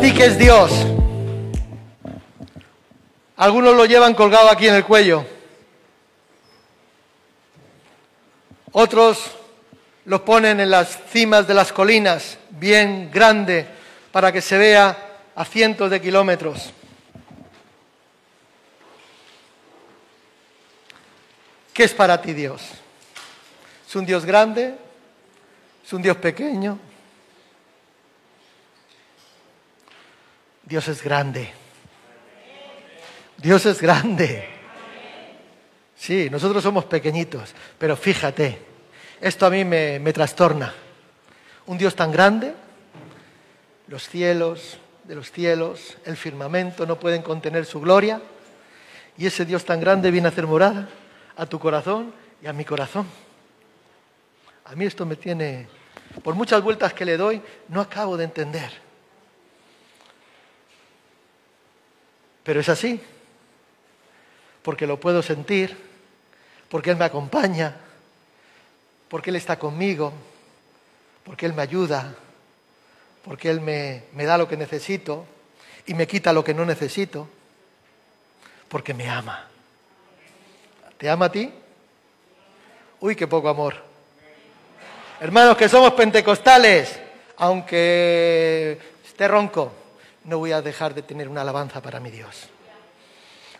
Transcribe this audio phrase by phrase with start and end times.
[0.00, 0.72] ti que es Dios.
[3.36, 5.24] Algunos lo llevan colgado aquí en el cuello.
[8.72, 9.30] Otros
[10.06, 13.66] lo ponen en las cimas de las colinas, bien grande,
[14.10, 14.96] para que se vea
[15.34, 16.70] a cientos de kilómetros.
[21.74, 22.62] ¿Qué es para ti Dios?
[23.86, 24.74] ¿Es un Dios grande?
[25.84, 26.89] ¿Es un Dios pequeño?
[30.70, 31.50] Dios es grande.
[33.38, 34.48] Dios es grande.
[35.96, 38.56] Sí, nosotros somos pequeñitos, pero fíjate,
[39.20, 40.72] esto a mí me, me trastorna.
[41.66, 42.54] Un Dios tan grande,
[43.88, 48.22] los cielos de los cielos, el firmamento no pueden contener su gloria,
[49.18, 50.88] y ese Dios tan grande viene a hacer morada
[51.36, 53.08] a tu corazón y a mi corazón.
[54.66, 55.66] A mí esto me tiene,
[56.22, 58.89] por muchas vueltas que le doy, no acabo de entender.
[62.44, 63.00] Pero es así,
[64.62, 65.76] porque lo puedo sentir,
[66.68, 67.76] porque Él me acompaña,
[69.08, 70.12] porque Él está conmigo,
[71.24, 72.14] porque Él me ayuda,
[73.24, 75.26] porque Él me, me da lo que necesito
[75.86, 77.28] y me quita lo que no necesito,
[78.68, 79.48] porque me ama.
[80.96, 81.52] ¿Te ama a ti?
[83.00, 83.74] Uy, qué poco amor.
[85.20, 86.98] Hermanos que somos pentecostales,
[87.36, 89.72] aunque esté ronco,
[90.24, 92.48] no voy a dejar de tener una alabanza para mi Dios.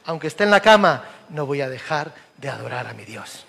[0.04, 3.44] Aunque esté en la cama, no voy a dejar de adorar a mi Dios.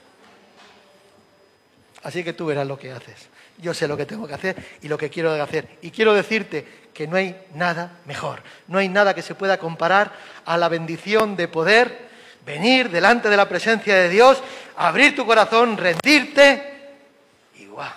[2.03, 3.30] Así que tú verás lo que haces.
[3.58, 5.78] Yo sé lo que tengo que hacer y lo que quiero hacer.
[5.81, 8.42] Y quiero decirte que no hay nada mejor.
[8.68, 10.12] No hay nada que se pueda comparar
[10.46, 12.09] a la bendición de poder
[12.46, 14.42] venir delante de la presencia de Dios,
[14.78, 16.98] abrir tu corazón, rendirte
[17.56, 17.91] y guau.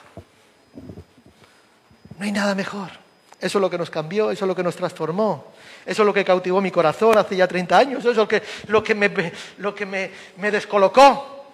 [2.19, 3.04] No hay nada mejor.
[3.45, 5.53] Eso es lo que nos cambió, eso es lo que nos transformó.
[5.85, 8.43] Eso es lo que cautivó mi corazón hace ya 30 años, eso es lo que,
[8.69, 9.13] lo que, me,
[9.59, 11.45] lo que me, me descolocó.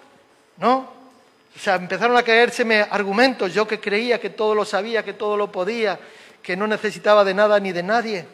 [0.58, 0.76] ¿No?
[0.76, 5.36] O sea, empezaron a caérseme argumentos, yo que creía que todo lo sabía, que todo
[5.36, 5.98] lo podía,
[6.40, 8.24] que no necesitaba de nada ni de nadie.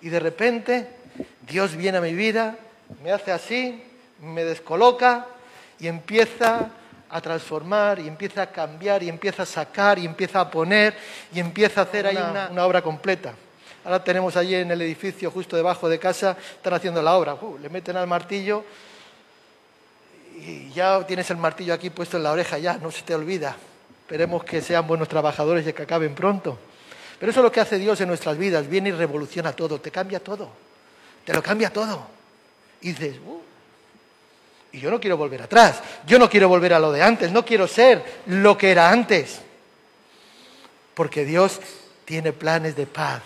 [0.00, 0.88] Y de repente
[1.48, 2.56] Dios viene a mi vida,
[3.02, 3.82] me hace así,
[4.20, 5.26] me descoloca
[5.80, 6.70] y empieza
[7.14, 10.96] a transformar y empieza a cambiar y empieza a sacar y empieza a poner
[11.32, 13.32] y empieza a hacer ahí una, una obra completa.
[13.84, 17.34] Ahora tenemos allí en el edificio, justo debajo de casa, están haciendo la obra.
[17.34, 18.64] Uh, le meten al martillo
[20.40, 23.54] y ya tienes el martillo aquí puesto en la oreja, ya, no se te olvida.
[24.00, 26.58] Esperemos que sean buenos trabajadores y que acaben pronto.
[27.20, 29.92] Pero eso es lo que hace Dios en nuestras vidas, viene y revoluciona todo, te
[29.92, 30.50] cambia todo,
[31.24, 32.08] te lo cambia todo.
[32.80, 33.53] Y dices, uh,
[34.74, 37.44] y yo no quiero volver atrás, yo no quiero volver a lo de antes, no
[37.44, 39.40] quiero ser lo que era antes.
[40.94, 41.60] Porque Dios
[42.04, 43.22] tiene planes de paz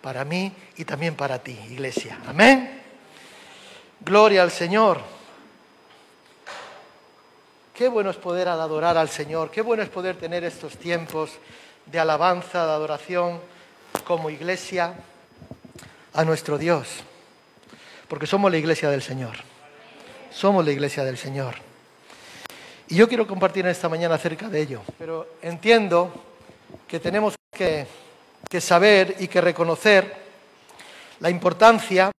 [0.00, 2.18] para mí y también para ti, iglesia.
[2.26, 2.82] Amén.
[4.00, 4.98] Gloria al Señor.
[7.72, 11.30] Qué bueno es poder adorar al Señor, qué bueno es poder tener estos tiempos
[11.86, 13.40] de alabanza, de adoración
[14.04, 14.94] como iglesia
[16.12, 16.88] a nuestro Dios,
[18.08, 19.36] porque somos la iglesia del Señor,
[20.38, 21.54] somos la iglesia del Señor.
[22.88, 26.12] Y yo quiero compartir esta mañana acerca de ello, pero entiendo
[26.86, 27.86] que tenemos que,
[28.60, 30.14] saber y que reconocer
[31.20, 32.10] la importancia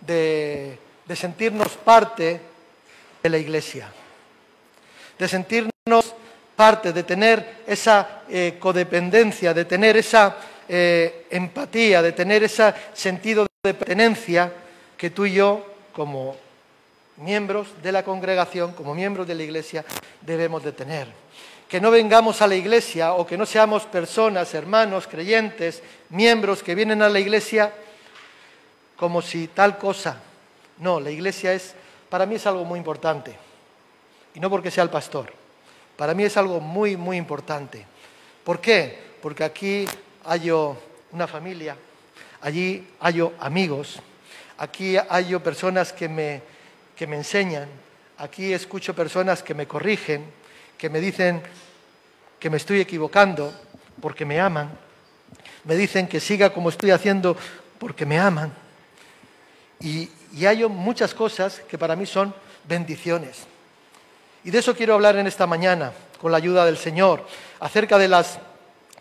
[0.00, 2.40] de, de sentirnos parte
[3.22, 3.88] de la iglesia
[5.18, 6.14] de sentirnos
[6.56, 10.36] parte, de tener esa eh, codependencia, de tener esa
[10.68, 14.52] eh, empatía, de tener ese sentido de pertenencia
[14.96, 16.36] que tú y yo, como
[17.16, 19.84] miembros de la congregación, como miembros de la iglesia,
[20.20, 21.08] debemos de tener.
[21.68, 26.74] Que no vengamos a la iglesia o que no seamos personas, hermanos, creyentes, miembros que
[26.74, 27.72] vienen a la iglesia
[28.96, 30.20] como si tal cosa.
[30.78, 31.74] No, la iglesia es,
[32.08, 33.36] para mí es algo muy importante
[34.34, 35.32] y no porque sea el pastor.
[35.96, 37.86] Para mí es algo muy, muy importante.
[38.42, 38.98] ¿Por qué?
[39.22, 39.86] Porque aquí
[40.24, 41.76] hay una familia,
[42.40, 44.00] allí hay amigos,
[44.58, 46.42] aquí hay personas que me,
[46.96, 47.68] que me enseñan,
[48.18, 50.24] aquí escucho personas que me corrigen,
[50.78, 51.42] que me dicen
[52.38, 53.52] que me estoy equivocando
[54.00, 54.70] porque me aman,
[55.64, 57.36] me dicen que siga como estoy haciendo
[57.78, 58.52] porque me aman.
[59.80, 62.34] Y, y hay muchas cosas que para mí son
[62.68, 63.46] bendiciones.
[64.44, 67.26] Y de eso quiero hablar en esta mañana, con la ayuda del Señor,
[67.60, 68.38] acerca de las,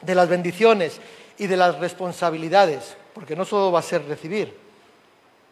[0.01, 0.99] de las bendiciones
[1.37, 4.62] y de las responsabilidades, porque no solo va a ser recibir,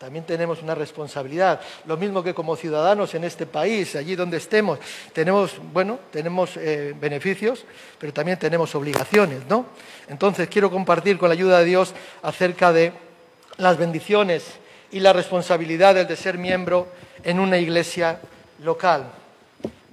[0.01, 1.61] también tenemos una responsabilidad.
[1.85, 4.79] Lo mismo que como ciudadanos en este país, allí donde estemos,
[5.13, 7.63] tenemos, bueno, tenemos eh, beneficios,
[7.99, 9.67] pero también tenemos obligaciones, ¿no?
[10.07, 11.93] Entonces quiero compartir con la ayuda de Dios
[12.23, 12.93] acerca de
[13.57, 14.43] las bendiciones
[14.91, 16.87] y las responsabilidades de ser miembro
[17.23, 18.19] en una iglesia
[18.63, 19.05] local.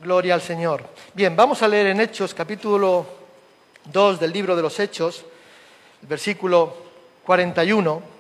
[0.03, 0.85] Gloria al Señor.
[1.13, 3.05] Bien, vamos a leer en Hechos capítulo
[3.93, 5.27] 2 del libro de los Hechos,
[6.01, 6.75] versículo
[7.27, 8.18] 41.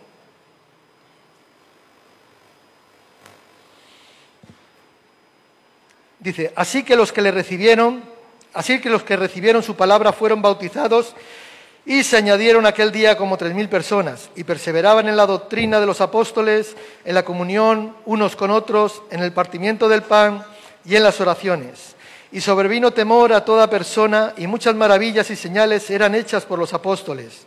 [6.28, 8.02] Dice, así que los que le recibieron,
[8.52, 11.14] así que los que recibieron su palabra fueron bautizados
[11.86, 15.86] y se añadieron aquel día como tres mil personas y perseveraban en la doctrina de
[15.86, 16.76] los apóstoles,
[17.06, 20.44] en la comunión unos con otros, en el partimiento del pan
[20.84, 21.96] y en las oraciones.
[22.30, 26.74] Y sobrevino temor a toda persona y muchas maravillas y señales eran hechas por los
[26.74, 27.46] apóstoles.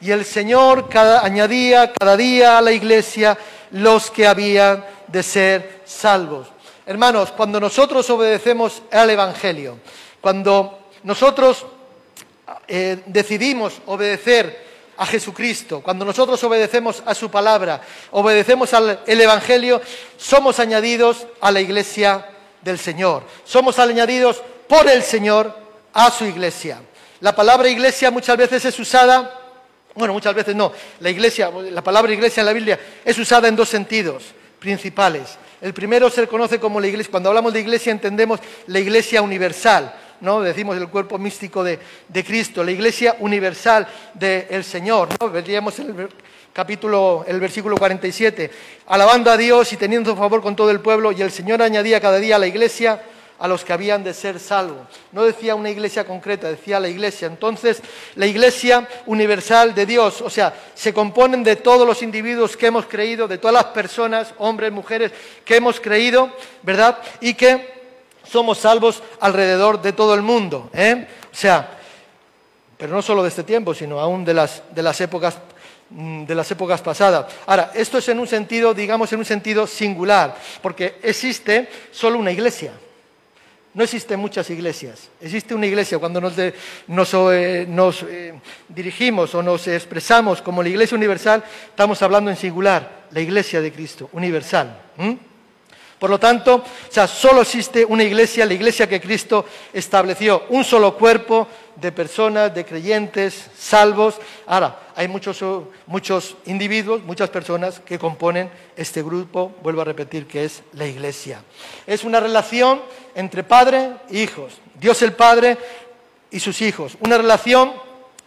[0.00, 3.36] Y el Señor añadía cada día a la iglesia
[3.72, 6.48] los que habían de ser salvos.
[6.86, 9.78] Hermanos, cuando nosotros obedecemos al Evangelio,
[10.20, 11.66] cuando nosotros
[12.66, 17.80] eh, decidimos obedecer a Jesucristo, cuando nosotros obedecemos a su palabra,
[18.12, 19.80] obedecemos al Evangelio,
[20.16, 22.26] somos añadidos a la iglesia
[22.62, 23.22] del Señor.
[23.44, 25.54] Somos añadidos por el Señor
[25.92, 26.80] a su iglesia.
[27.20, 29.47] La palabra iglesia muchas veces es usada,
[29.98, 33.56] bueno, muchas veces no, la iglesia, la palabra iglesia en la Biblia es usada en
[33.56, 34.24] dos sentidos
[34.58, 35.36] principales.
[35.60, 39.92] El primero se conoce como la iglesia, cuando hablamos de iglesia entendemos la iglesia universal,
[40.20, 40.40] ¿no?
[40.40, 41.80] Decimos el cuerpo místico de,
[42.24, 45.30] Cristo, la iglesia universal del Señor, ¿no?
[45.30, 46.08] Veríamos el
[46.52, 48.50] capítulo, el versículo 47,
[48.86, 52.18] alabando a Dios y teniendo favor con todo el pueblo, y el Señor añadía cada
[52.18, 53.02] día a la iglesia
[53.38, 54.86] a los que habían de ser salvos.
[55.12, 57.26] No decía una iglesia concreta, decía la iglesia.
[57.28, 57.80] Entonces,
[58.16, 62.86] la iglesia universal de Dios, o sea, se componen de todos los individuos que hemos
[62.86, 65.12] creído, de todas las personas, hombres, mujeres,
[65.44, 66.30] que hemos creído,
[66.62, 66.98] ¿verdad?
[67.20, 67.78] Y que
[68.24, 70.70] somos salvos alrededor de todo el mundo.
[70.74, 71.06] ¿eh?
[71.32, 71.78] O sea,
[72.76, 75.38] pero no solo de este tiempo, sino aún de las, de las épocas
[75.90, 77.26] mm, de las épocas pasadas.
[77.46, 82.32] Ahora, esto es en un sentido, digamos, en un sentido singular, porque existe solo una
[82.32, 82.72] iglesia.
[83.78, 85.08] No existen muchas iglesias.
[85.20, 86.00] Existe una iglesia.
[86.00, 86.52] Cuando nos, eh,
[86.88, 93.60] eh, dirigimos o nos expresamos como la iglesia universal, estamos hablando en singular, la iglesia
[93.60, 94.80] de Cristo, universal.
[95.96, 100.64] Por lo tanto, o sea, solo existe una iglesia, la iglesia que Cristo estableció, un
[100.64, 101.46] solo cuerpo
[101.76, 104.16] de personas, de creyentes, salvos.
[104.48, 105.38] Ahora, hay muchos,
[105.86, 111.44] muchos individuos, muchas personas que componen este grupo, vuelvo a repetir, que es la iglesia.
[111.86, 112.82] Es una relación
[113.14, 115.56] entre padre e hijos, Dios el Padre
[116.32, 117.74] y sus hijos, una relación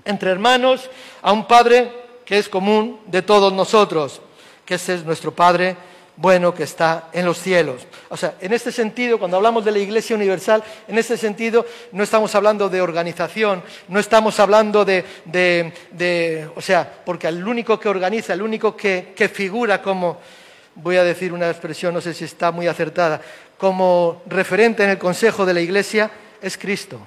[0.06, 0.89] entre hermanos
[1.21, 1.91] a un Padre
[2.23, 4.21] que es común de todos nosotros,
[4.63, 5.75] que ese es nuestro Padre
[6.21, 7.88] bueno que está en los cielos.
[8.09, 12.04] O sea, en este sentido, cuando hablamos de la Iglesia Universal, en este sentido no
[12.04, 18.33] estamos hablando de organización, no estamos hablando de, o sea, porque el único que organiza,
[18.33, 20.19] el único que, que figura como,
[20.75, 23.19] voy a decir una expresión, no sé si está muy acertada,
[23.57, 26.99] como referente en el Consejo de la Iglesia, es Cristo.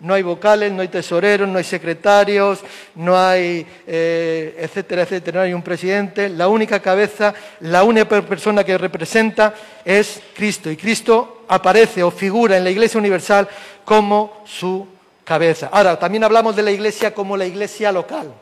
[0.00, 2.60] No hay vocales, no hay tesoreros, no hay secretarios,
[2.94, 6.28] no hay, eh, etcétera, etcétera, no hay un presidente.
[6.28, 10.70] La única cabeza, la única persona que representa es Cristo.
[10.70, 13.48] Y Cristo aparece o figura en la Iglesia Universal
[13.84, 14.86] como su
[15.24, 15.70] cabeza.
[15.72, 18.32] Ahora, también hablamos de la Iglesia como la Iglesia local.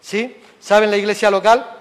[0.00, 0.36] ¿Sí?
[0.60, 1.76] ¿Saben la Iglesia local?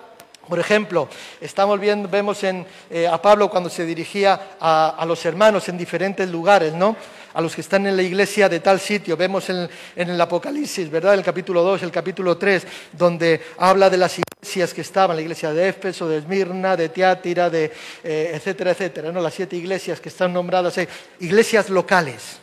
[0.47, 1.07] Por ejemplo,
[1.41, 6.29] estamos viendo, vemos en, eh, a Pablo cuando se dirigía a, los hermanos en diferentes
[6.29, 6.95] lugares, ¿no?
[7.35, 9.15] A los que están en la iglesia de tal sitio.
[9.15, 11.13] Vemos en, el Apocalipsis, ¿verdad?
[11.13, 15.51] El capítulo 2, el capítulo 3, donde habla de las iglesias que estaban, la iglesia
[15.51, 17.71] de Éfeso, de Esmirna, de Tiátira, de
[18.03, 19.21] eh, etcétera, etcétera, ¿no?
[19.21, 20.79] Las siete iglesias que están nombradas,
[21.19, 22.39] iglesias locales,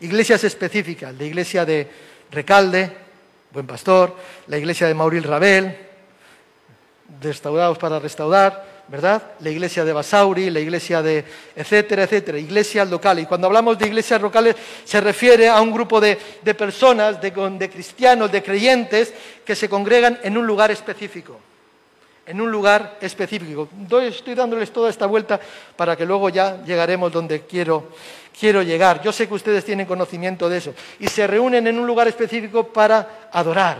[0.00, 1.88] iglesias específicas, la iglesia de
[2.30, 2.92] Recalde,
[3.50, 4.14] Buen Pastor,
[4.46, 5.76] la iglesia de Mauril Rabel,
[7.20, 9.22] restaurados para restaurar, ¿verdad?
[9.40, 13.24] La iglesia de Basauri, la iglesia de etcétera, etcétera, iglesias locales.
[13.24, 16.16] Y cuando hablamos de iglesias locales se refiere a un grupo de,
[16.56, 19.12] personas, de, de, cristianos, de creyentes
[19.44, 21.38] que se congregan en un lugar específico.
[22.26, 23.68] En un lugar específico.
[24.02, 25.38] Estoy dándoles toda esta vuelta
[25.76, 27.88] para que luego ya llegaremos donde quiero,
[28.38, 29.02] quiero llegar.
[29.02, 30.74] Yo sé que ustedes tienen conocimiento de eso.
[30.98, 33.78] Y se reúnen en un lugar específico para adorar,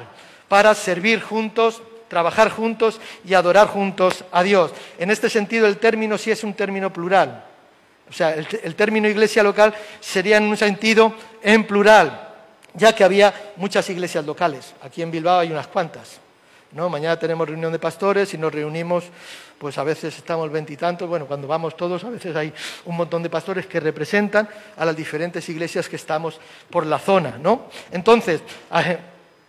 [0.48, 4.72] para servir juntos trabajar juntos y adorar juntos a Dios.
[4.98, 7.44] En este sentido, el término sí es un término plural.
[8.08, 12.28] O sea, el, término iglesia local sería en un sentido en plural,
[12.72, 14.74] ya que había muchas iglesias locales.
[14.82, 16.18] Aquí en Bilbao hay unas cuantas.
[16.72, 16.88] ¿no?
[16.88, 19.04] Mañana tenemos reunión de pastores y nos reunimos,
[19.58, 22.52] pues a veces estamos veintitantos, bueno, cuando vamos todos, a veces hay
[22.86, 27.38] un montón de pastores que representan a las diferentes iglesias que estamos por la zona,
[27.38, 27.66] ¿no?
[27.90, 28.40] Entonces,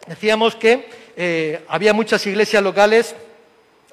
[0.10, 3.16] decíamos que eh, había muchas iglesias locales,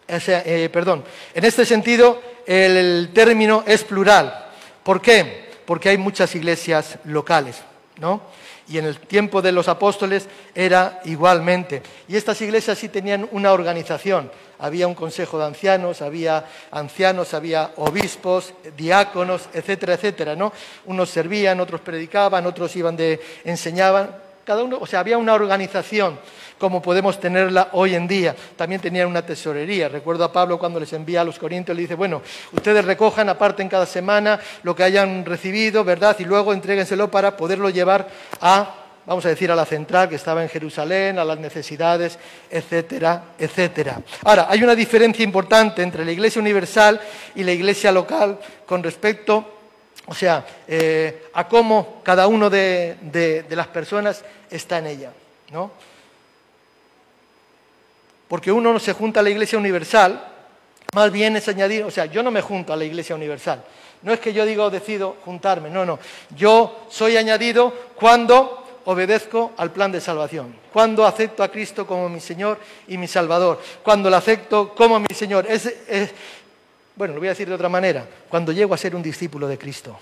[0.09, 4.47] eh, perdón, en este sentido el término es plural,
[4.87, 5.51] ¿Por qué?
[5.65, 7.57] Porque hay muchas iglesias locales,
[7.99, 8.23] ¿no?
[8.69, 11.83] Y en el tiempo de los apóstoles era igualmente.
[12.07, 14.31] Y estas iglesias sí tenían una organización.
[14.61, 20.53] Había un consejo de ancianos, había ancianos, había obispos, diáconos, etcétera, etcétera, ¿no?
[20.85, 24.26] Unos servían, otros predicaban, otros iban de enseñaban.
[24.47, 26.21] Cada uno, o sea, había una organización
[26.57, 28.37] como podemos tenerla hoy en día.
[28.55, 29.89] También tenían una tesorería.
[29.89, 32.23] Recuerdo a Pablo cuando les envía a los Corintios, le dice, bueno,
[32.53, 36.15] ustedes recojan, aparten cada semana lo que hayan recibido, ¿verdad?
[36.21, 38.07] Y luego entréguenselo para poderlo llevar
[38.41, 38.73] a,
[39.05, 42.17] vamos a decir, a la central que estaba en Jerusalén, a las necesidades,
[42.49, 44.01] etcétera, etcétera.
[44.23, 47.01] Ahora, hay una diferencia importante entre la Iglesia universal
[47.35, 49.56] y la Iglesia local con respecto
[50.07, 55.13] o sea, eh, a cómo cada uno de, de, las personas está en ella.
[55.51, 55.71] ¿no?
[58.29, 60.33] porque uno no se junta a la Iglesia Universal,
[60.95, 63.63] más bien es añadir, o sea, yo no me junto a la Iglesia Universal.
[64.03, 65.99] No es que yo digo decido juntarme, no, no.
[66.37, 72.21] Yo soy añadido cuando obedezco al plan de salvación, cuando acepto a Cristo como mi
[72.21, 75.47] Señor y mi Salvador, cuando lo acepto como mi Señor.
[76.97, 79.59] Bueno, lo voy a decir de otra manera, cuando llego a ser un discípulo de
[79.59, 79.99] Cristo.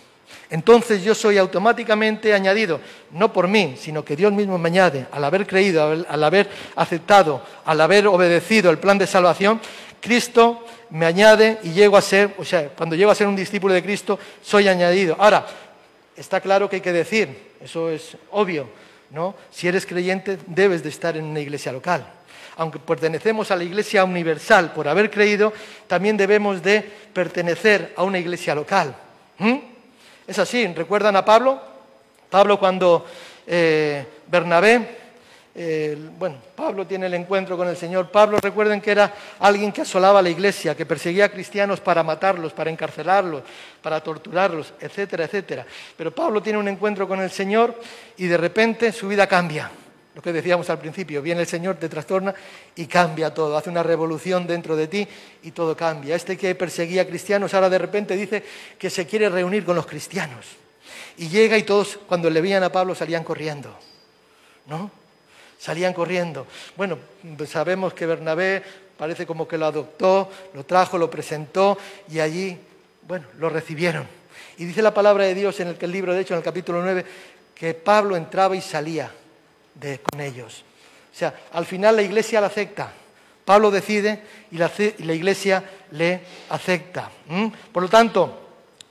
[0.50, 5.24] Entonces yo soy automáticamente añadido, no por mí, sino que Dios mismo me añade, al
[5.24, 9.60] haber creído, al haber aceptado, al haber obedecido el plan de salvación,
[10.00, 13.74] Cristo me añade y llego a ser, o sea, cuando llego a ser un discípulo
[13.74, 15.16] de Cristo, soy añadido.
[15.18, 15.46] Ahora,
[16.16, 18.68] está claro que hay que decir, eso es obvio,
[19.10, 19.34] ¿no?
[19.50, 22.06] Si eres creyente, debes de estar en una iglesia local.
[22.56, 25.52] Aunque pertenecemos a la iglesia universal por haber creído,
[25.86, 26.82] también debemos de
[27.12, 28.94] pertenecer a una iglesia local.
[30.26, 31.60] Es así, ¿recuerdan a Pablo?
[32.30, 33.06] Pablo cuando
[33.46, 35.04] eh, Bernabé,
[35.56, 38.10] eh, bueno, Pablo tiene el encuentro con el Señor.
[38.10, 42.52] Pablo, recuerden que era alguien que asolaba la iglesia, que perseguía a cristianos para matarlos,
[42.52, 43.42] para encarcelarlos,
[43.80, 45.66] para torturarlos, etcétera, etcétera.
[45.96, 47.80] Pero Pablo tiene un encuentro con el Señor
[48.16, 49.70] y de repente su vida cambia.
[50.14, 52.32] Lo que decíamos al principio, viene el Señor, te trastorna
[52.76, 55.08] y cambia todo, hace una revolución dentro de ti
[55.42, 56.14] y todo cambia.
[56.14, 58.44] Este que perseguía a cristianos ahora de repente dice
[58.78, 60.46] que se quiere reunir con los cristianos.
[61.16, 63.76] Y llega y todos cuando le veían a Pablo salían corriendo.
[64.66, 64.90] ¿No?
[65.58, 66.46] Salían corriendo.
[66.76, 66.96] Bueno,
[67.36, 68.62] pues sabemos que Bernabé
[68.96, 71.76] parece como que lo adoptó, lo trajo, lo presentó
[72.08, 72.56] y allí,
[73.02, 74.06] bueno, lo recibieron.
[74.58, 77.04] Y dice la palabra de Dios en el, libro, de hecho, en el capítulo 9,
[77.52, 79.10] que Pablo entraba y salía
[80.10, 80.64] con ellos.
[81.12, 82.92] O sea, al final la iglesia la acepta.
[83.44, 84.70] Pablo decide y la,
[85.14, 87.10] iglesia le acepta.
[87.72, 88.40] Por lo tanto,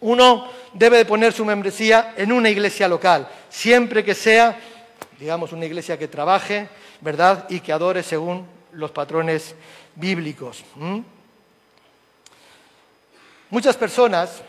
[0.01, 4.57] uno debe de poner su membresía en una iglesia local, siempre que sea,
[5.19, 6.69] digamos, una iglesia que trabaje,
[7.01, 7.45] ¿verdad?
[7.49, 9.55] Y que adore según los patrones
[9.95, 10.63] bíblicos.
[13.49, 14.41] Muchas personas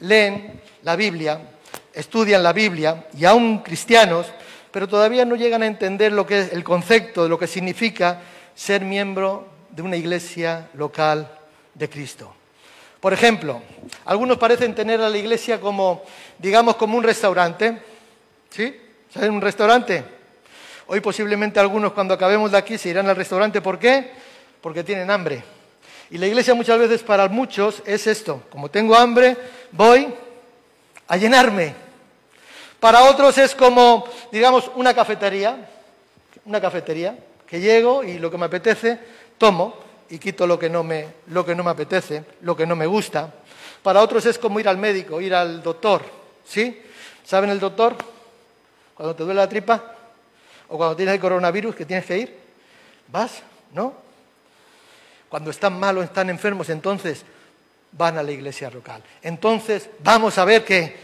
[0.00, 1.40] leen la Biblia,
[1.92, 4.26] estudian la Biblia y aún cristianos
[4.74, 8.22] pero todavía no llegan a entender lo que es el concepto de lo que significa
[8.56, 11.30] ser miembro de una iglesia local
[11.74, 12.34] de Cristo.
[12.98, 13.62] Por ejemplo,
[14.04, 16.02] algunos parecen tener a la iglesia como,
[16.40, 17.80] digamos, como un restaurante.
[18.50, 18.76] ¿Sí?
[19.12, 20.02] ¿Saben un restaurante?
[20.88, 23.60] Hoy posiblemente algunos cuando acabemos de aquí se irán al restaurante.
[23.60, 24.10] ¿Por qué?
[24.60, 25.44] Porque tienen hambre.
[26.10, 28.42] Y la iglesia muchas veces para muchos es esto.
[28.50, 29.36] Como tengo hambre,
[29.70, 30.12] voy
[31.06, 31.83] a llenarme.
[32.84, 35.70] Para otros es como, digamos, una cafetería,
[36.44, 38.98] una cafetería, que llego y lo que me apetece,
[39.38, 39.74] tomo
[40.10, 42.84] y quito lo que no me, lo que no me apetece, lo que no me
[42.84, 43.32] gusta.
[43.82, 46.02] Para otros es como ir al médico, ir al doctor,
[46.44, 46.78] ¿sí?
[47.24, 47.96] ¿Saben el doctor?
[48.94, 49.82] Cuando te duele la tripa
[50.68, 52.38] o cuando tienes el coronavirus que tienes que ir,
[53.08, 53.40] vas,
[53.72, 53.94] ¿no?
[55.30, 57.24] Cuando están malos, están enfermos, entonces
[57.92, 59.02] van a la iglesia local.
[59.22, 61.03] Entonces vamos a ver que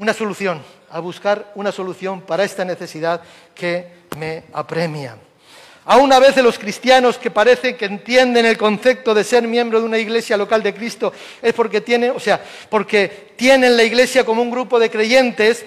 [0.00, 3.20] una solución, a buscar una solución para esta necesidad
[3.54, 3.86] que
[4.18, 5.16] me apremia.
[5.84, 9.86] Aún a veces los cristianos que parece que entienden el concepto de ser miembro de
[9.86, 14.40] una iglesia local de Cristo es porque tienen, o sea, porque tienen la iglesia como
[14.40, 15.64] un grupo de creyentes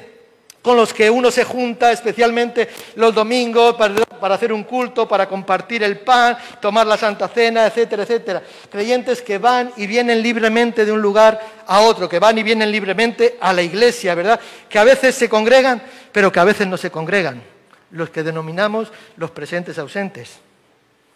[0.64, 5.84] con los que uno se junta especialmente los domingos para, hacer un culto, para compartir
[5.84, 8.42] el pan, tomar la Santa Cena, etcétera, etcétera.
[8.72, 12.72] Creyentes que van y vienen libremente de un lugar a otro, que van y vienen
[12.72, 14.40] libremente a la iglesia, ¿verdad?
[14.70, 17.44] Que a veces se congregan, pero que a veces no se congregan.
[17.92, 20.40] Los que denominamos los presentes ausentes.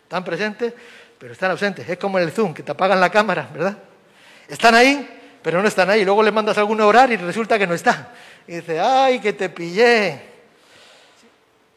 [0.04, 0.74] Están presentes,
[1.18, 1.88] pero están ausentes.
[1.88, 3.78] Es como en el Zoom, que te apagan la cámara, ¿verdad?
[4.50, 5.08] Están ahí,
[5.42, 6.04] pero no están ahí.
[6.04, 8.12] Luego le mandas algún orar y resulta que no está.
[8.48, 10.22] Y dice, ay, que te pillé.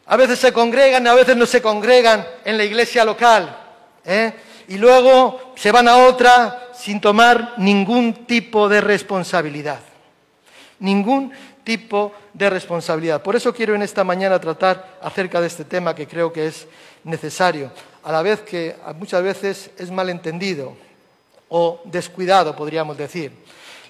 [0.07, 3.57] A veces se congregan, a veces no se congregan en la iglesia local.
[4.05, 4.33] ¿eh?
[4.69, 9.81] Y luego se van a otra sin tomar ningún tipo de responsabilidad.
[10.79, 11.33] Ningún
[11.65, 13.23] tipo de responsabilidad.
[13.23, 16.67] Por eso quiero en esta mañana tratar acerca de este tema que creo que es
[17.05, 17.73] necesario,
[18.03, 20.77] a la vez que muchas veces es malentendido
[21.49, 23.33] o descuidado, podríamos decir.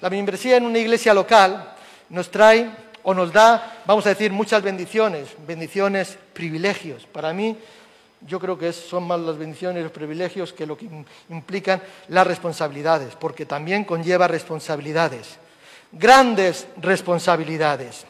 [0.01, 1.75] La membresía en una iglesia local
[2.11, 2.69] nos trae
[3.03, 7.07] o nos da, vamos a decir, muchas bendiciones, bendiciones, privilegios.
[7.07, 7.57] Para mí,
[8.27, 10.87] yo creo que son más las bendiciones y los privilegios que lo que
[11.29, 15.37] implican las responsabilidades, porque también conlleva responsabilidades,
[15.91, 18.05] grandes responsabilidades.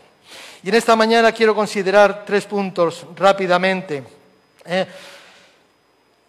[0.63, 4.03] Y en esta mañana quiero considerar tres puntos rápidamente.
[4.65, 4.85] ¿eh?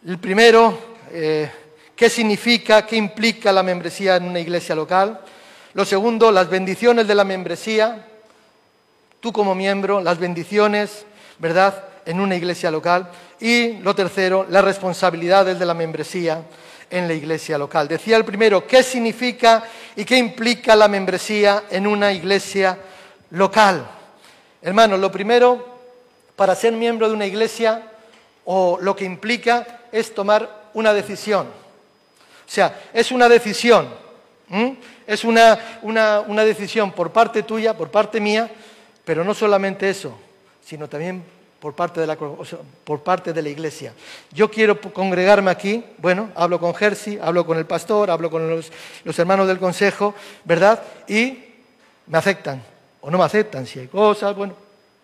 [0.06, 0.78] El primero,
[1.10, 1.50] eh,
[1.96, 5.20] ¿qué significa, qué implica la membresía en una iglesia local?
[5.74, 8.06] Lo segundo, las bendiciones de la membresía,
[9.20, 11.06] tú como miembro, las bendiciones,
[11.38, 13.08] ¿verdad?, en una iglesia local.
[13.40, 16.42] Y lo tercero, las responsabilidades de la membresía
[16.90, 17.88] en la iglesia local.
[17.88, 19.64] Decía el primero, ¿qué significa
[19.96, 22.78] y qué implica la membresía en una iglesia
[23.30, 23.86] local?
[24.60, 25.78] Hermanos, lo primero,
[26.36, 27.82] para ser miembro de una iglesia,
[28.44, 31.46] o lo que implica es tomar una decisión.
[31.46, 34.01] O sea, es una decisión
[34.52, 34.72] ¿Mm?
[35.06, 35.58] Es una,
[36.44, 38.50] decisión por parte tuya, por parte mía,
[39.02, 40.14] pero no solamente eso,
[40.62, 41.24] sino también
[41.58, 43.94] por parte de la, por parte de la iglesia.
[44.30, 48.70] Yo quiero congregarme aquí, bueno, hablo con Jersey, hablo con el pastor, hablo con los,
[49.04, 50.82] los, hermanos del consejo, ¿verdad?
[51.08, 51.38] Y
[52.08, 52.62] me aceptan
[53.00, 54.54] o no me aceptan, si hay cosas, bueno,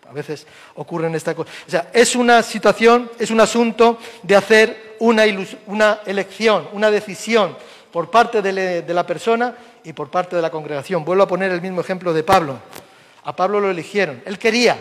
[0.07, 1.53] a veces ocurren estas cosas.
[1.67, 5.23] O sea, es una situación, es un asunto de hacer una,
[5.65, 7.57] una elección, una decisión
[7.91, 11.03] por parte de, la persona y por parte de la congregación.
[11.03, 12.59] Vuelvo a poner el mismo ejemplo de Pablo.
[13.23, 14.21] A Pablo lo eligieron.
[14.25, 14.77] Él quería,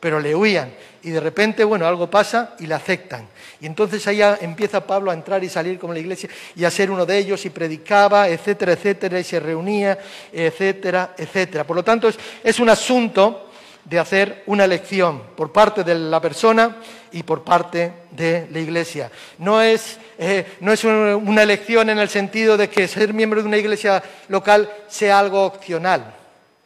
[0.00, 0.72] pero le huían.
[1.02, 3.28] Y de repente, bueno, algo pasa y le aceptan.
[3.60, 6.90] Y entonces ahí empieza Pablo a entrar y salir como la iglesia y a ser
[6.90, 9.98] uno de ellos y predicaba, etcétera, etcétera, y se reunía,
[10.32, 11.64] etcétera, etcétera.
[11.64, 12.08] Por lo tanto,
[12.42, 13.50] es un asunto
[13.84, 16.76] de hacer una elección por parte de la persona
[17.14, 19.08] y por parte de la iglesia.
[19.38, 23.46] No es, eh, no es una elección en el sentido de que ser miembro de
[23.46, 26.12] una iglesia local sea algo opcional.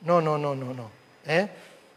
[0.01, 0.91] No, no, no, no, no.
[1.27, 1.49] ¿eh?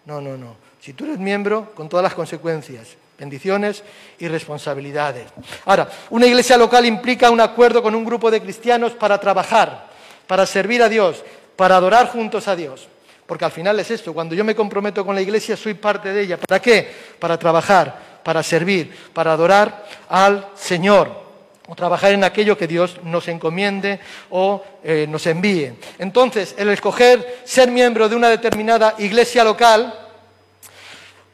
[0.05, 0.57] No, no, no.
[0.81, 3.83] Si tú eres miembro, con todas las consecuencias, bendiciones
[4.19, 5.27] y responsabilidades.
[5.63, 9.87] Ahora, una iglesia local implica un acuerdo con un grupo de cristianos para trabajar,
[10.27, 11.23] para servir a Dios,
[11.55, 12.89] para adorar juntos a Dios.
[13.25, 16.23] Porque al final es esto, cuando yo me comprometo con la iglesia soy parte de
[16.23, 16.37] ella.
[16.37, 16.91] ¿Para qué?
[17.17, 21.21] Para trabajar, para servir, para adorar al Señor
[21.67, 25.73] o trabajar en aquello que Dios nos encomiende o eh, nos envíe.
[25.99, 29.93] Entonces, el escoger ser miembro de una determinada iglesia local,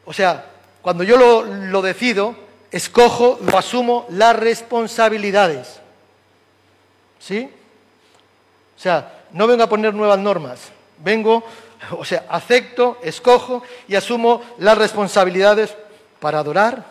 [0.04, 0.44] o sea,
[0.80, 2.36] cuando yo lo, lo decido,
[2.70, 5.80] escojo, lo asumo las responsabilidades.
[7.18, 7.50] ¿Sí?
[8.76, 10.60] O sea, no vengo a poner nuevas normas,
[10.98, 11.42] vengo
[11.98, 15.74] o sea, acepto, escojo y asumo las responsabilidades
[16.20, 16.84] para adorar.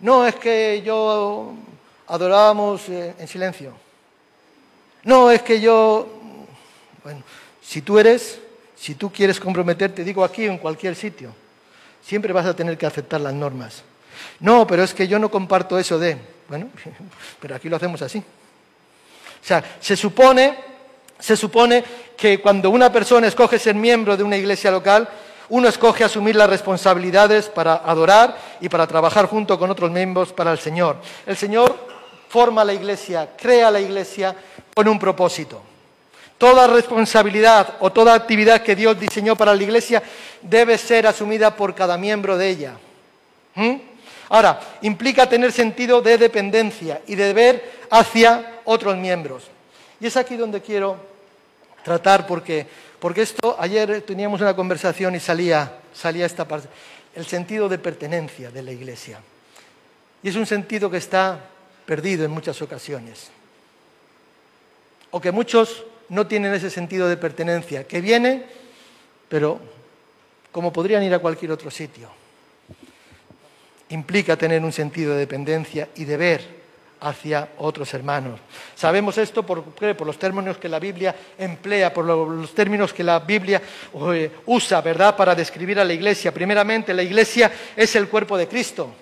[0.00, 1.54] No es que yo
[2.06, 3.72] adorábamos eh, en silencio.
[5.04, 6.06] No es que yo,
[7.02, 7.22] bueno,
[7.62, 8.40] si tú eres,
[8.76, 11.32] si tú quieres comprometerte, digo aquí o en cualquier sitio,
[12.04, 13.82] siempre vas a tener que aceptar las normas.
[14.40, 16.68] No, pero es que yo no comparto eso de, bueno,
[17.40, 18.18] pero aquí lo hacemos así.
[18.18, 20.58] O sea, se supone,
[21.18, 21.84] se supone
[22.16, 25.08] que cuando una persona escoge ser miembro de una iglesia local,
[25.48, 30.52] uno escoge asumir las responsabilidades para adorar y para trabajar junto con otros miembros para
[30.52, 30.96] el Señor.
[31.24, 31.76] El Señor
[32.28, 34.34] forma la iglesia, crea la iglesia
[34.74, 35.62] con un propósito.
[36.38, 40.02] Toda responsabilidad o toda actividad que Dios diseñó para la iglesia
[40.42, 42.74] debe ser asumida por cada miembro de ella.
[43.54, 43.76] ¿Mm?
[44.28, 49.44] Ahora, implica tener sentido de dependencia y de deber hacia otros miembros.
[50.00, 50.96] Y es aquí donde quiero
[51.82, 52.66] tratar porque,
[53.06, 56.66] porque esto, ayer teníamos una conversación y salía, salía esta parte,
[57.14, 59.20] el sentido de pertenencia de la Iglesia.
[60.24, 61.38] Y es un sentido que está
[61.86, 63.30] perdido en muchas ocasiones.
[65.12, 68.44] O que muchos no tienen ese sentido de pertenencia, que viene,
[69.28, 69.60] pero
[70.50, 72.10] como podrían ir a cualquier otro sitio.
[73.90, 76.55] Implica tener un sentido de dependencia y deber
[77.06, 78.40] hacia otros hermanos.
[78.74, 79.64] Sabemos esto por,
[80.04, 83.62] los términos que la Biblia emplea, por los términos que la Biblia
[84.12, 86.34] eh, usa, ¿verdad?, para describir a la iglesia.
[86.34, 88.92] Primeramente, la iglesia es el cuerpo de Cristo.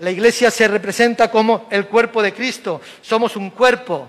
[0.00, 2.82] La iglesia se representa como el cuerpo de Cristo.
[3.00, 4.08] Somos un cuerpo.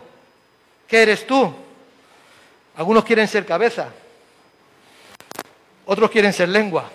[0.88, 1.54] ¿Qué eres tú?
[2.76, 3.88] Algunos quieren ser cabeza,
[5.86, 6.90] otros quieren ser lengua.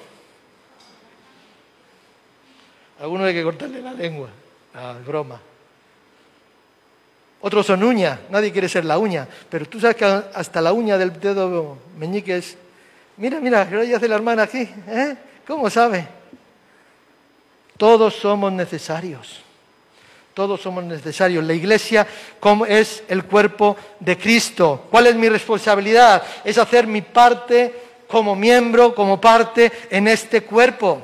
[3.00, 4.28] Algunos hay que cortarle la lengua.
[4.74, 5.40] Ah, broma.
[7.42, 10.98] Otros son uñas, nadie quiere ser la uña, pero tú sabes que hasta la uña
[10.98, 12.56] del dedo meñique es...
[13.16, 14.68] Mira, mira, ¿qué hace la hermana aquí?
[14.88, 15.16] ¿Eh?
[15.46, 16.06] ¿Cómo sabe?
[17.76, 19.42] Todos somos necesarios.
[20.34, 21.44] Todos somos necesarios.
[21.44, 22.06] La iglesia
[22.68, 24.86] es el cuerpo de Cristo.
[24.90, 26.22] ¿Cuál es mi responsabilidad?
[26.44, 27.74] Es hacer mi parte
[28.06, 31.02] como miembro, como parte en este cuerpo.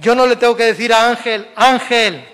[0.00, 2.24] Yo no le tengo que decir a Ángel, Ángel,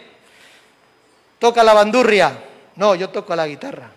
[1.38, 2.33] toca la bandurria.
[2.81, 3.90] No, yo toco la guitarra.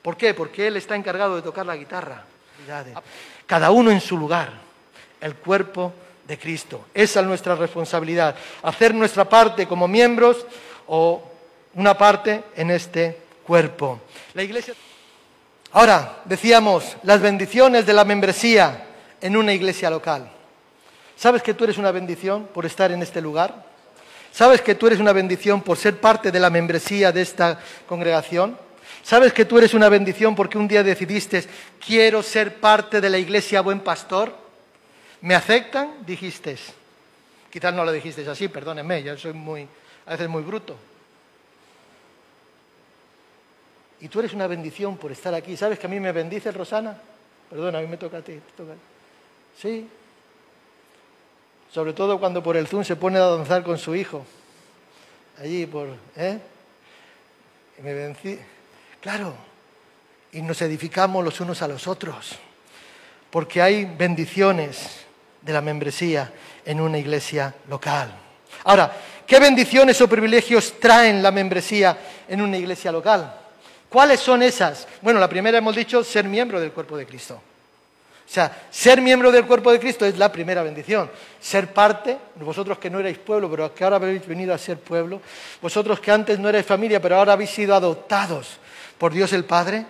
[0.00, 0.32] ¿Por qué?
[0.32, 2.24] Porque él está encargado de tocar la guitarra.
[3.44, 4.50] Cada uno en su lugar.
[5.20, 5.92] El cuerpo
[6.26, 6.86] de Cristo.
[6.94, 8.34] Esa es nuestra responsabilidad.
[8.62, 10.46] Hacer nuestra parte como miembros
[10.86, 11.22] o
[11.74, 14.00] una parte en este cuerpo.
[14.32, 14.72] La iglesia.
[15.72, 18.86] Ahora, decíamos, las bendiciones de la membresía
[19.20, 20.26] en una iglesia local.
[21.16, 23.71] ¿Sabes que tú eres una bendición por estar en este lugar?
[24.32, 28.56] ¿Sabes que tú eres una bendición por ser parte de la membresía de esta congregación?
[29.02, 31.44] ¿Sabes que tú eres una bendición porque un día decidiste,
[31.84, 34.34] quiero ser parte de la iglesia Buen Pastor?
[35.20, 36.04] ¿Me aceptan?
[36.06, 36.56] Dijiste.
[37.50, 39.68] Quizás no lo dijiste así, perdónenme, yo soy muy,
[40.06, 40.76] a veces muy bruto.
[44.00, 45.56] Y tú eres una bendición por estar aquí.
[45.56, 46.98] ¿Sabes que a mí me bendice Rosana?
[47.50, 48.40] Perdona, a mí me toca a ti.
[48.56, 48.72] Toca.
[49.60, 49.86] Sí,
[51.72, 54.24] sobre todo cuando por el Zoom se pone a danzar con su hijo.
[55.40, 55.88] Allí por...
[56.16, 56.38] ¿eh?
[57.78, 58.38] Y me vencí.
[59.00, 59.34] Claro,
[60.32, 62.36] y nos edificamos los unos a los otros,
[63.30, 65.04] porque hay bendiciones
[65.40, 66.32] de la membresía
[66.64, 68.14] en una iglesia local.
[68.64, 68.92] Ahora,
[69.26, 73.34] ¿qué bendiciones o privilegios traen la membresía en una iglesia local?
[73.88, 74.86] ¿Cuáles son esas?
[75.00, 77.40] Bueno, la primera hemos dicho ser miembro del cuerpo de Cristo.
[78.26, 81.10] O sea, ser miembro del cuerpo de Cristo es la primera bendición.
[81.40, 85.20] Ser parte, vosotros que no erais pueblo, pero que ahora habéis venido a ser pueblo,
[85.60, 88.58] vosotros que antes no erais familia, pero ahora habéis sido adoptados
[88.96, 89.84] por Dios el Padre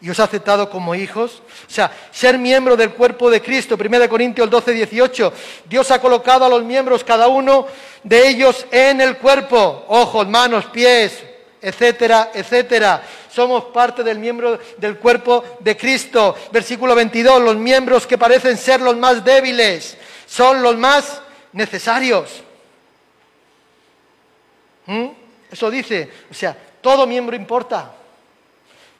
[0.00, 1.42] y os ha aceptado como hijos.
[1.66, 5.32] O sea, ser miembro del cuerpo de Cristo, 1 Corintios 12, 18.
[5.68, 7.66] Dios ha colocado a los miembros, cada uno
[8.02, 11.24] de ellos, en el cuerpo, ojos, manos, pies,
[11.60, 13.02] etcétera, etcétera
[13.36, 16.34] somos parte del miembro del cuerpo de Cristo.
[16.50, 21.20] Versículo 22, los miembros que parecen ser los más débiles son los más
[21.52, 22.42] necesarios.
[24.86, 25.08] ¿Mm?
[25.52, 27.92] Eso dice, o sea, todo miembro importa.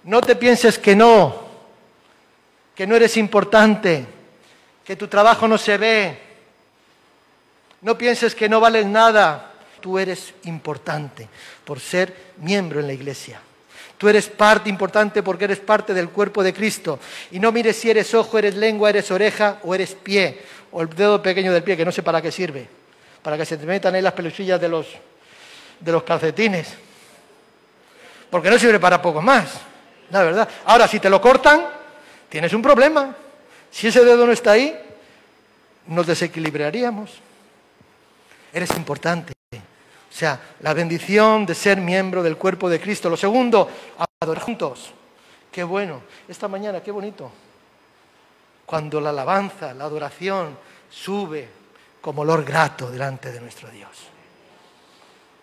[0.05, 1.35] No te pienses que no,
[2.75, 4.05] que no eres importante,
[4.85, 6.19] que tu trabajo no se ve.
[7.81, 9.55] No pienses que no vales nada.
[9.81, 11.29] Tú eres importante
[11.65, 13.41] por ser miembro en la iglesia.
[13.99, 16.99] Tú eres parte importante porque eres parte del cuerpo de Cristo.
[17.31, 20.89] Y no mires si eres ojo, eres lengua, eres oreja o eres pie, o el
[20.91, 22.69] dedo pequeño del pie, que no sé para qué sirve.
[23.23, 24.87] Para que se te metan ahí las peluchillas de los,
[25.81, 26.75] de los calcetines.
[28.31, 29.61] Porque no sirve para poco más.
[30.11, 30.49] La verdad.
[30.67, 31.67] Ahora, si te lo cortan,
[32.29, 33.17] tienes un problema.
[33.71, 34.79] Si ese dedo no está ahí,
[35.87, 37.11] nos desequilibraríamos.
[38.53, 39.36] Eres importante.
[40.17, 43.11] O sea, la bendición de ser miembro del cuerpo de Cristo.
[43.11, 43.69] Lo segundo,
[44.19, 44.95] adorar juntos.
[45.53, 46.01] Qué bueno.
[46.27, 47.31] Esta mañana, qué bonito.
[48.65, 50.57] Cuando la alabanza, la adoración
[50.89, 51.47] sube
[52.01, 53.91] como olor grato delante de nuestro Dios.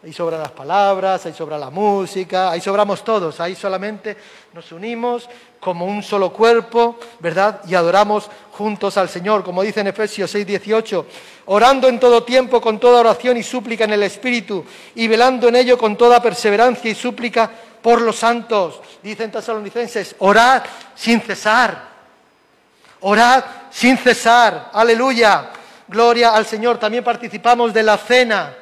[0.04, 4.18] Ahí sobran las palabras, ahí sobra la música, ahí sobramos todos, ahí solamente
[4.52, 5.30] nos unimos
[5.62, 7.62] como un solo cuerpo, ¿verdad?
[7.66, 11.06] Y adoramos juntos al Señor, como dice en Efesios 6, 18,
[11.46, 15.56] orando en todo tiempo con toda oración y súplica en el Espíritu y velando en
[15.56, 17.50] ello con toda perseverancia y súplica
[17.82, 18.82] por los santos.
[19.02, 20.64] Dicen tesalonicenses, orad
[20.96, 21.82] sin cesar,
[23.00, 25.50] orad sin cesar, aleluya,
[25.88, 26.78] gloria al Señor.
[26.78, 28.58] También participamos de la cena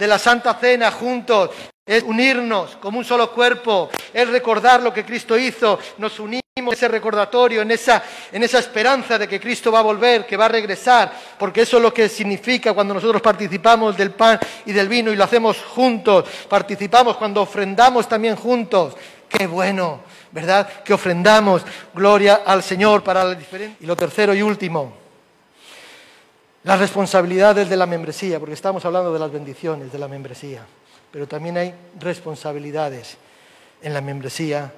[0.00, 1.50] de la Santa Cena juntos,
[1.84, 6.66] es unirnos como un solo cuerpo, es recordar lo que Cristo hizo, nos unimos en
[6.72, 10.46] ese recordatorio, en esa, en esa esperanza de que Cristo va a volver, que va
[10.46, 14.88] a regresar, porque eso es lo que significa cuando nosotros participamos del pan y del
[14.88, 18.96] vino y lo hacemos juntos, participamos cuando ofrendamos también juntos.
[19.28, 20.00] Qué bueno,
[20.32, 20.82] ¿verdad?
[20.82, 23.76] Que ofrendamos gloria al Señor para la diferencia.
[23.80, 24.94] Y lo tercero y último,
[26.64, 30.62] las responsabilidades de la membresía, porque estamos hablando de las bendiciones de la membresía,
[31.10, 33.16] pero también hay responsabilidades
[33.82, 34.72] en la membresía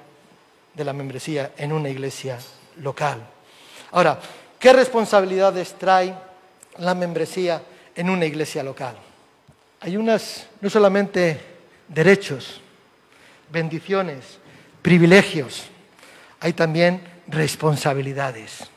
[0.73, 2.39] de la membresía en una iglesia
[2.77, 3.19] local.
[3.91, 4.19] Ahora,
[4.57, 6.15] ¿qué responsabilidades trae
[6.77, 7.61] la membresía
[7.95, 8.95] en una iglesia local?
[9.81, 11.39] Hay unas, no solamente
[11.87, 12.61] derechos,
[13.51, 14.39] bendiciones,
[14.81, 15.65] privilegios,
[16.39, 18.72] hay también responsabilidades.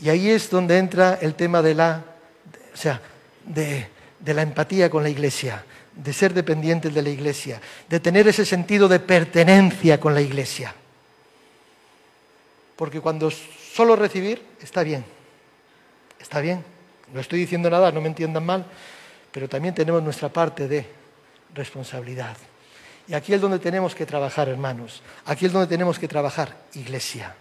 [0.00, 2.04] Y ahí es donde entra el tema de la,
[2.72, 3.00] o sea,
[3.44, 3.88] de,
[4.24, 8.86] la empatía con la iglesia, de ser dependientes de la iglesia, de tener ese sentido
[8.88, 10.74] de pertenencia con la iglesia.
[12.76, 15.04] Porque cuando solo recibir está bien,
[16.20, 16.64] está bien,
[17.12, 18.64] no estoy diciendo nada, no me entiendan mal,
[19.32, 20.86] pero también tenemos nuestra parte de
[21.54, 22.36] responsabilidad.
[23.08, 27.34] Y aquí es donde tenemos que trabajar, hermanos, aquí es donde tenemos que trabajar, iglesia,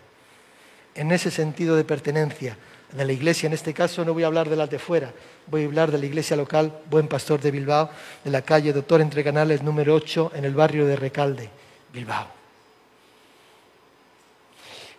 [0.97, 2.57] en ese sentido de pertenencia,
[2.91, 5.13] de la iglesia, en este caso no voy a hablar de las de fuera,
[5.45, 7.89] voy a hablar de la iglesia local Buen Pastor de Bilbao,
[8.23, 11.49] de la calle Doctor Entre Canales número 8, en el barrio de Recalde,
[11.93, 12.27] Bilbao.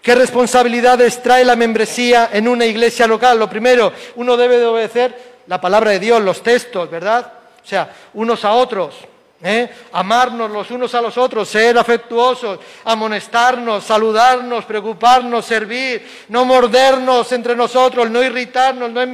[0.02, 3.38] ¿Qué responsabilidades trae la membresía en una iglesia local?
[3.38, 7.32] Lo primero, uno debe de obedecer la palabra de Dios, los textos, ¿verdad?
[7.62, 8.94] O sea, unos a otros.
[9.40, 9.70] ¿Eh?
[9.92, 17.54] amarnos los unos a los otros, ser afectuosos, amonestarnos, saludarnos, preocuparnos, servir, no mordernos entre
[17.54, 19.06] nosotros, no irritarnos, no,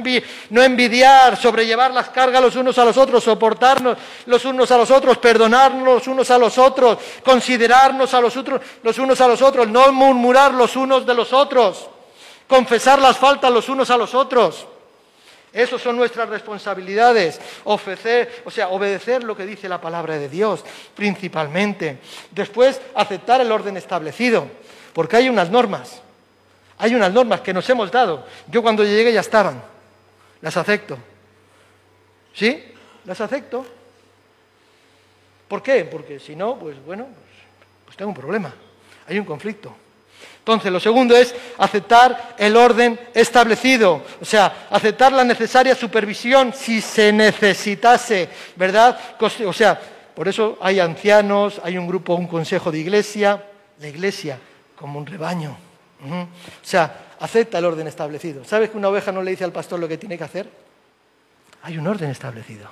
[0.49, 4.89] no envidiar, sobrellevar las cargas los unos a los otros, soportarnos los unos a los
[4.89, 9.43] otros, perdonarnos los unos a los otros, considerarnos a los, otros, los unos a los
[9.43, 11.87] otros, no murmurar los unos de los otros,
[12.47, 14.65] confesar las faltas los unos a los otros.
[15.55, 17.39] Esas son nuestras responsabilidades.
[17.63, 21.99] Ofrecer, o sea, obedecer lo que dice la palabra de Dios, principalmente.
[22.31, 24.47] Después, aceptar el orden establecido,
[24.91, 26.01] porque hay unas normas.
[26.77, 28.25] Hay unas normas que nos hemos dado.
[28.47, 29.63] Yo cuando llegué ya estaban.
[30.41, 30.97] Las acepto.
[32.33, 32.73] ¿Sí?
[33.05, 33.65] Las acepto.
[35.47, 35.85] ¿Por qué?
[35.85, 37.37] Porque si no, pues bueno, pues,
[37.85, 38.53] pues tengo un problema.
[39.07, 39.73] Hay un conflicto.
[40.45, 46.81] Entonces, lo segundo es aceptar el orden establecido, o sea, aceptar la necesaria supervisión si
[46.81, 48.95] se necesitase, ¿verdad?
[49.19, 49.81] O sea,
[50.13, 53.43] por eso hay ancianos, hay un grupo, un consejo de iglesia,
[53.79, 54.37] la iglesia
[54.75, 55.57] como un rebaño.
[56.03, 56.27] O
[56.61, 58.45] sea, acepta el orden establecido.
[58.45, 60.47] ¿Sabes que una oveja no le dice al pastor lo que tiene que hacer?
[61.63, 62.69] Hay un orden establecido.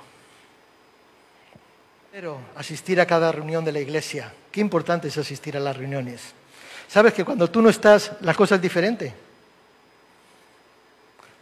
[2.12, 4.32] Pero asistir a cada reunión de la iglesia.
[4.52, 6.34] Qué importante es asistir a las reuniones.
[6.88, 9.14] ¿Sabes que cuando tú no estás, la cosa es diferente?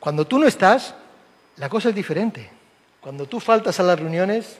[0.00, 0.94] Cuando tú no estás,
[1.56, 2.50] la cosa es diferente.
[3.00, 4.58] Cuando tú faltas a las reuniones,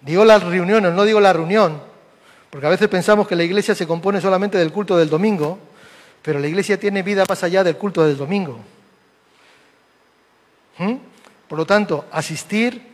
[0.00, 1.80] digo las reuniones, no digo la reunión,
[2.50, 5.58] porque a veces pensamos que la iglesia se compone solamente del culto del domingo,
[6.22, 8.58] pero la iglesia tiene vida más allá del culto del domingo.
[10.78, 10.94] ¿Mm?
[11.48, 12.90] Por lo tanto, asistir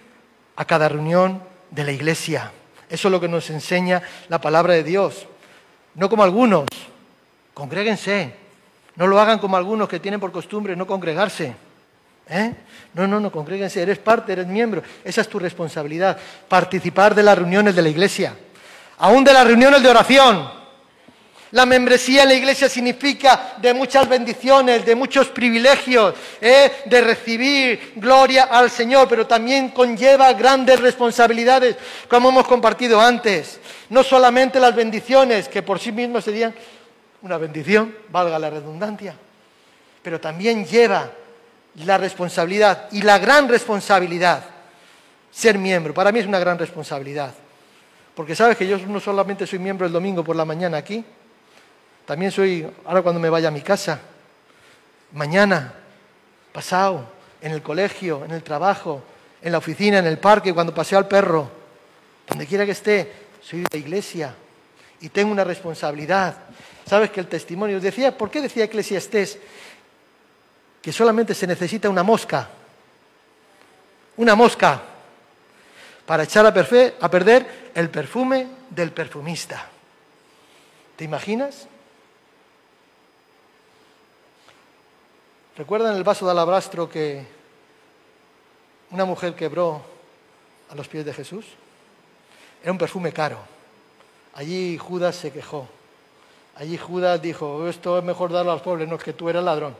[0.57, 2.53] a cada reunión de la iglesia.
[2.89, 5.27] Eso es lo que nos enseña la palabra de Dios.
[5.95, 6.67] No como algunos,
[7.57, 8.35] Congréguense.
[8.97, 11.55] No lo hagan como algunos que tienen por costumbre no congregarse.
[12.29, 12.53] ¿Eh?
[12.93, 13.81] No, no, no, congréguense.
[13.81, 14.83] Eres parte, eres miembro.
[15.03, 16.19] Esa es tu responsabilidad.
[16.49, 18.37] Participar de las reuniones de la iglesia.
[18.99, 20.51] Aún de las reuniones de oración.
[21.53, 26.83] La membresía en la iglesia significa de muchas bendiciones, de muchos privilegios, ¿eh?
[26.85, 33.61] de recibir gloria al Señor, pero también conlleva grandes responsabilidades, como hemos compartido antes.
[33.89, 36.53] No solamente las bendiciones, que por sí mismas serían
[37.27, 39.15] una bendición, valga la redundancia,
[40.03, 41.11] pero también lleva
[41.85, 44.45] la responsabilidad y la gran responsabilidad
[45.31, 45.93] ser miembro.
[45.93, 47.35] Para mí es una gran responsabilidad,
[48.15, 51.05] porque sabes que yo no solamente soy miembro el domingo por la mañana aquí,
[52.07, 54.01] también soy, ahora cuando me vaya a mi casa,
[55.13, 55.75] mañana,
[56.53, 57.05] pasado,
[57.41, 59.03] en el colegio, en el trabajo,
[59.43, 61.51] en la oficina, en el parque, cuando paseo al perro,
[62.29, 63.13] donde quiera que esté,
[63.43, 64.35] soy de la iglesia
[65.01, 66.37] y tengo una responsabilidad
[66.87, 69.39] Sabes que el testimonio decía, ¿por qué decía Eclesiastés
[70.81, 72.49] que solamente se necesita una mosca?
[74.17, 74.83] Una mosca
[76.07, 79.69] para echar a, a perder el perfume del perfumista.
[80.95, 81.67] ¿Te imaginas?
[85.57, 87.27] ¿Recuerdan el vaso de alabastro que
[88.93, 89.83] una mujer quebró
[90.71, 91.47] a los pies de Jesús?
[92.63, 93.56] Era un perfume caro.
[94.37, 95.67] Allí Judas se quejó.
[96.57, 99.43] Allí Judas dijo, esto es mejor darlo a los pobres, no es que tú eres
[99.43, 99.75] ladrón.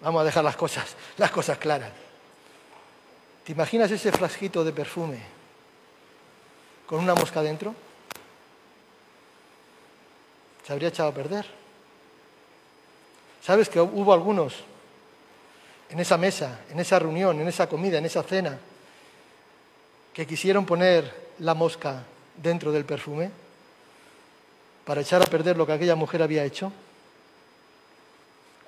[0.00, 1.92] Vamos a dejar las cosas, las cosas claras.
[3.44, 5.20] ¿Te imaginas ese frasquito de perfume
[6.86, 7.74] con una mosca dentro?
[10.66, 11.46] Se habría echado a perder.
[13.42, 14.54] ¿Sabes que hubo algunos
[15.90, 18.58] en esa mesa, en esa reunión, en esa comida, en esa cena,
[20.14, 22.02] que quisieron poner la mosca
[22.36, 23.45] dentro del perfume
[24.86, 26.72] para echar a perder lo que aquella mujer había hecho?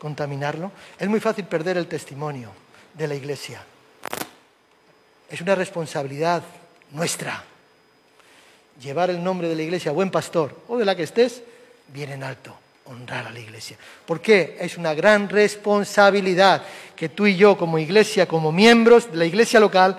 [0.01, 0.73] ¿Contaminarlo?
[0.99, 2.51] Es muy fácil perder el testimonio
[2.93, 3.63] de la iglesia.
[5.31, 6.43] Es una responsabilidad
[6.91, 7.45] nuestra
[8.83, 11.43] llevar el nombre de la iglesia, buen pastor, o de la que estés,
[11.89, 12.55] bien en alto,
[12.87, 13.77] honrar a la iglesia.
[14.05, 14.57] ¿Por qué?
[14.59, 16.63] Es una gran responsabilidad
[16.97, 19.99] que tú y yo como iglesia, como miembros de la iglesia local,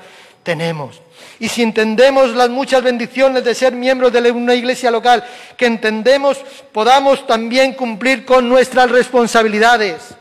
[0.49, 0.99] tenemos.
[1.37, 5.23] Y si entendemos las muchas bendiciones de ser miembros de una iglesia local,
[5.55, 6.39] que entendemos,
[6.71, 10.15] podamos también cumplir con nuestras responsabilidades.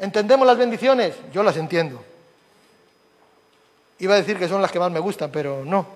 [0.00, 1.14] ¿Entendemos las bendiciones?
[1.32, 2.04] Yo las entiendo.
[4.00, 5.86] Iba a decir que son las que más me gustan, pero no.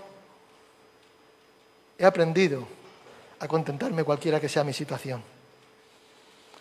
[1.98, 2.64] He aprendido
[3.40, 5.20] a contentarme cualquiera que sea mi situación.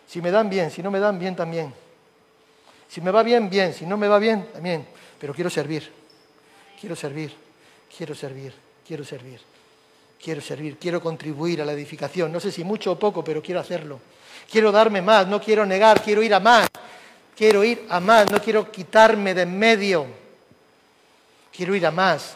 [0.08, 1.72] Si me dan bien, si no me dan bien también.
[2.90, 3.72] Si me va bien, bien.
[3.72, 4.88] Si no me va bien, también.
[5.20, 6.01] Pero quiero servir.
[6.82, 7.32] Quiero servir.
[7.96, 8.52] Quiero servir.
[8.88, 9.40] Quiero servir.
[10.20, 10.78] Quiero servir.
[10.80, 12.32] Quiero contribuir a la edificación.
[12.32, 14.00] No sé si mucho o poco, pero quiero hacerlo.
[14.52, 15.28] Quiero darme más.
[15.28, 16.02] No quiero negar.
[16.02, 16.68] Quiero ir a más.
[17.38, 18.32] Quiero ir a más.
[18.32, 20.08] No quiero quitarme de en medio.
[21.56, 22.36] Quiero ir a más.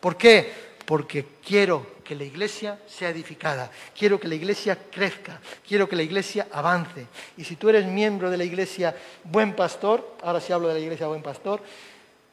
[0.00, 0.50] ¿Por qué?
[0.86, 6.02] Porque quiero que la iglesia sea edificada, quiero que la iglesia crezca, quiero que la
[6.02, 7.06] iglesia avance.
[7.36, 10.80] Y si tú eres miembro de la iglesia Buen Pastor, ahora sí hablo de la
[10.80, 11.62] iglesia Buen Pastor,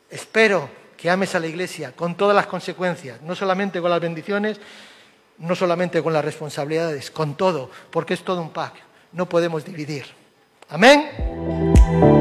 [0.09, 4.59] espero que ames a la iglesia con todas las consecuencias, no solamente con las bendiciones,
[5.37, 8.73] no solamente con las responsabilidades, con todo, porque es todo un pack,
[9.13, 10.05] no podemos dividir.
[10.69, 12.16] Amén.